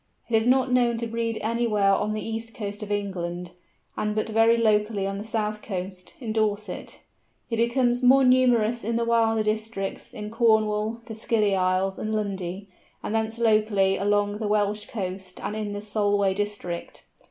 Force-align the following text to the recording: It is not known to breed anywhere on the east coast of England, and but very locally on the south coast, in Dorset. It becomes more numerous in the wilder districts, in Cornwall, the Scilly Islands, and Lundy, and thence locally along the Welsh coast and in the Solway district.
It 0.29 0.35
is 0.35 0.47
not 0.47 0.71
known 0.71 0.97
to 0.97 1.05
breed 1.05 1.37
anywhere 1.43 1.91
on 1.93 2.13
the 2.13 2.27
east 2.27 2.55
coast 2.55 2.81
of 2.81 2.91
England, 2.91 3.51
and 3.95 4.15
but 4.15 4.29
very 4.29 4.57
locally 4.57 5.05
on 5.05 5.19
the 5.19 5.23
south 5.23 5.61
coast, 5.61 6.15
in 6.19 6.33
Dorset. 6.33 7.01
It 7.51 7.57
becomes 7.57 8.01
more 8.01 8.23
numerous 8.23 8.83
in 8.83 8.95
the 8.95 9.05
wilder 9.05 9.43
districts, 9.43 10.11
in 10.11 10.31
Cornwall, 10.31 11.01
the 11.05 11.13
Scilly 11.13 11.55
Islands, 11.55 11.99
and 11.99 12.15
Lundy, 12.15 12.67
and 13.03 13.13
thence 13.13 13.37
locally 13.37 13.95
along 13.95 14.39
the 14.39 14.47
Welsh 14.47 14.87
coast 14.87 15.39
and 15.39 15.55
in 15.55 15.71
the 15.73 15.83
Solway 15.83 16.33
district. 16.33 17.03